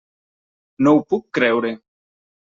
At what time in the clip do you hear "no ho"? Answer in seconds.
0.87-1.03